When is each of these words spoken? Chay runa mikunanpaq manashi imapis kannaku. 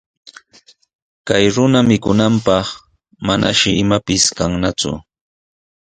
Chay 1.27 1.45
runa 1.55 1.79
mikunanpaq 1.89 2.67
manashi 3.25 3.71
imapis 3.83 4.23
kannaku. 4.37 4.93